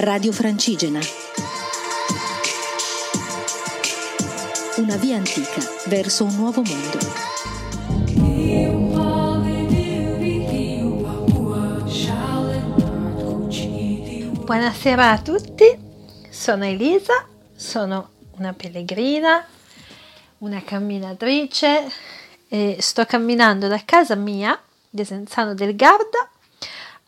[0.00, 1.00] Radio Francigena.
[4.76, 6.98] Una via antica verso un nuovo mondo.
[14.44, 15.76] Buonasera a tutti,
[16.30, 17.26] sono Elisa,
[17.56, 19.44] sono una pellegrina,
[20.38, 21.90] una camminatrice
[22.46, 24.56] e sto camminando da casa mia,
[24.88, 26.30] Desenzano del Garda,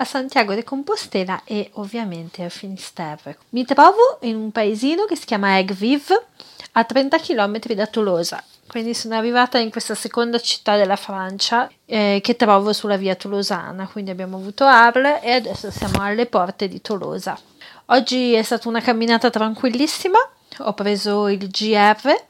[0.00, 3.38] a Santiago de Compostela e ovviamente a Finisterre.
[3.50, 6.10] Mi trovo in un paesino che si chiama Egviv,
[6.72, 8.42] a 30 km da Tolosa.
[8.68, 13.88] Quindi sono arrivata in questa seconda città della Francia eh, che trovo sulla via tolosana.
[13.88, 17.38] Quindi abbiamo avuto Arles e adesso siamo alle porte di Tolosa.
[17.86, 20.18] Oggi è stata una camminata tranquillissima.
[20.58, 22.26] Ho preso il GR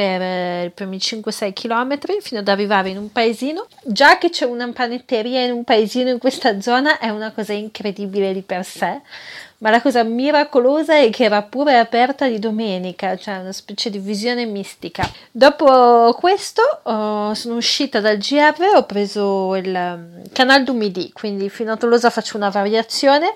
[0.00, 3.66] per eh, i primi 5-6 km fino ad arrivare in un paesino.
[3.84, 8.32] Già che c'è una panetteria in un paesino in questa zona è una cosa incredibile
[8.32, 9.02] di per sé,
[9.60, 13.98] ma la cosa miracolosa è che era pure aperta di domenica, cioè una specie di
[13.98, 15.08] visione mistica.
[15.30, 21.50] Dopo questo oh, sono uscita dal GR, ho preso il um, Canal du Midi, quindi
[21.50, 23.34] fino a Tolosa faccio una variazione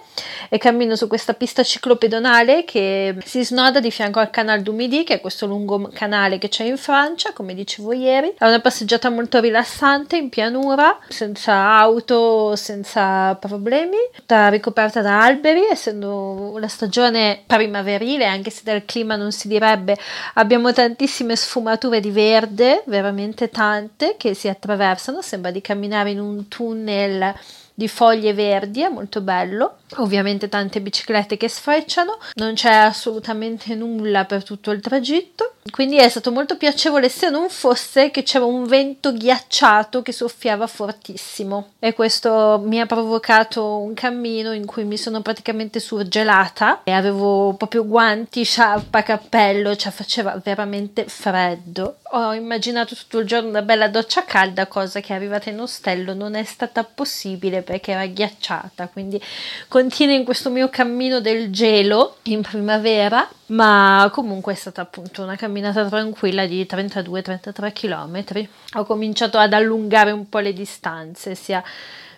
[0.48, 5.04] e cammino su questa pista ciclopedonale che si snoda di fianco al Canal du Midi,
[5.04, 8.34] che è questo lungo canale che c'è in Francia, come dicevo ieri.
[8.38, 15.64] È una passeggiata molto rilassante in pianura, senza auto, senza problemi, tutta ricoperta da alberi,
[15.70, 16.12] essendo
[16.58, 19.96] la stagione primaverile, anche se dal clima non si direbbe,
[20.34, 26.48] abbiamo tantissime sfumature di verde, veramente tante, che si attraversano, sembra di camminare in un
[26.48, 27.34] tunnel
[27.74, 29.78] di foglie verdi, è molto bello.
[29.96, 35.54] Ovviamente tante biciclette che sfrecciano, non c'è assolutamente nulla per tutto il tragitto.
[35.70, 40.66] Quindi è stato molto piacevole se non fosse che c'era un vento ghiacciato che soffiava
[40.66, 46.92] fortissimo e questo mi ha provocato un cammino in cui mi sono praticamente surgelata e
[46.92, 51.96] avevo proprio guanti, sciarpa, cappello, cioè faceva veramente freddo.
[52.16, 56.36] Ho immaginato tutto il giorno una bella doccia calda, cosa che arrivata in ostello non
[56.36, 59.20] è stata possibile perché era ghiacciata, quindi
[59.66, 65.34] contiene in questo mio cammino del gelo in primavera, ma comunque è stata appunto una
[65.34, 68.48] camminata tranquilla di 32-33 km.
[68.74, 71.64] Ho cominciato ad allungare un po' le distanze, sia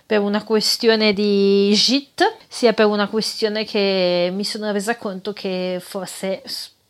[0.04, 5.78] per una questione di JIT, sia per una questione che mi sono resa conto che
[5.80, 6.42] forse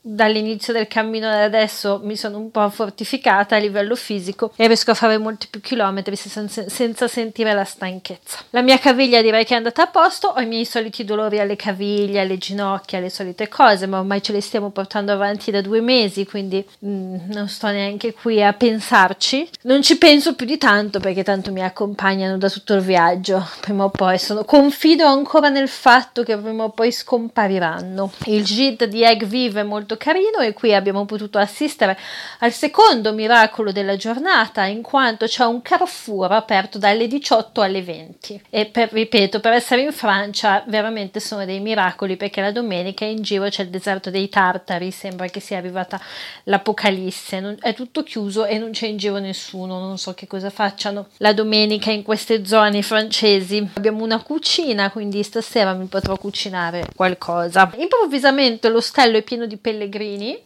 [0.08, 4.92] dall'inizio del cammino ad adesso mi sono un po' fortificata a livello fisico e riesco
[4.92, 8.38] a fare molti più chilometri senza, senza, sentire la stanchezza.
[8.50, 11.56] La mia caviglia direi che è andata a posto, ho i miei soliti dolori alle
[11.56, 15.80] caviglie, alle ginocchia, le solite cose, ma ormai ce le stiamo portando avanti da due
[15.80, 19.48] mesi, quindi mh, non sto neanche qui a pensarci.
[19.62, 23.84] Non ci penso più di tanto perché tanto mi accompagnano da tutto il viaggio, prima
[23.84, 28.12] o poi sono, confido ancora nel fatto che prima o poi scompariranno.
[28.26, 29.64] Il git di Egg Vive è
[29.96, 31.98] carino e qui abbiamo potuto assistere
[32.40, 38.42] al secondo miracolo della giornata in quanto c'è un Carrefour aperto dalle 18 alle 20
[38.50, 43.22] e per, ripeto per essere in Francia veramente sono dei miracoli perché la domenica in
[43.22, 46.00] giro c'è il deserto dei tartari sembra che sia arrivata
[46.44, 47.40] l'apocalisse.
[47.40, 51.06] Non, è tutto chiuso e non c'è in giro nessuno non so che cosa facciano
[51.18, 53.66] la domenica in queste zone francesi.
[53.74, 57.70] Abbiamo una cucina quindi stasera mi potrò cucinare qualcosa.
[57.76, 60.38] Improvvisamente l'ostello è pieno di pellegrini pellegrini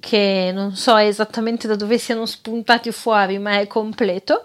[0.00, 4.44] che non so esattamente da dove siano spuntati fuori, ma è completo,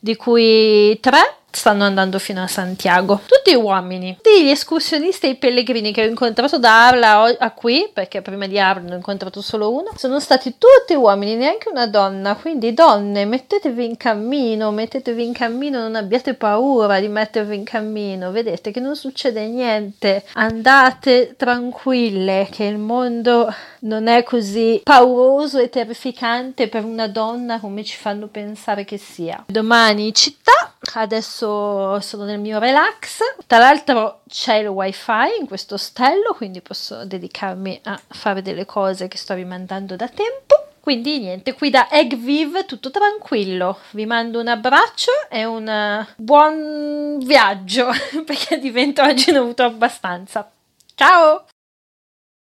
[0.00, 3.20] di cui tre stanno andando fino a Santiago.
[3.26, 4.18] Tutti uomini.
[4.22, 8.46] Tutti gli escursionisti e i pellegrini che ho incontrato da Arla a qui, perché prima
[8.46, 12.36] di Arla ne ho incontrato solo uno, sono stati tutti uomini, neanche una donna.
[12.36, 18.30] Quindi donne, mettetevi in cammino, mettetevi in cammino, non abbiate paura di mettervi in cammino.
[18.30, 20.24] Vedete che non succede niente.
[20.34, 27.84] Andate tranquille, che il mondo non è così pauroso e terrificante per una donna come
[27.84, 29.44] ci fanno pensare che sia.
[29.46, 33.20] Domani città, adesso sono nel mio relax.
[33.46, 39.08] Tra l'altro c'è il wifi in questo ostello, quindi posso dedicarmi a fare delle cose
[39.08, 40.66] che sto rimandando da tempo.
[40.80, 43.78] Quindi niente, qui da Eggviv tutto tranquillo.
[43.90, 47.90] Vi mando un abbraccio e un buon viaggio
[48.24, 50.50] perché di vento oggi ne ho avuto abbastanza.
[50.94, 51.44] Ciao!